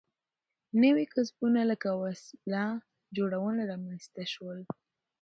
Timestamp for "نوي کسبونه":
0.81-1.61